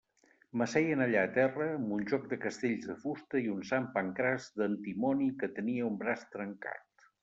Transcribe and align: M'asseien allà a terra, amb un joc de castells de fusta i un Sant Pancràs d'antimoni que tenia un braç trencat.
M'asseien 0.61 1.03
allà 1.05 1.25
a 1.29 1.31
terra, 1.35 1.67
amb 1.73 1.93
un 1.99 2.07
joc 2.13 2.25
de 2.33 2.41
castells 2.47 2.89
de 2.93 2.97
fusta 3.05 3.45
i 3.45 3.55
un 3.59 3.63
Sant 3.73 3.89
Pancràs 4.01 4.51
d'antimoni 4.59 5.33
que 5.45 5.55
tenia 5.61 5.89
un 5.95 6.05
braç 6.05 6.31
trencat. 6.37 7.11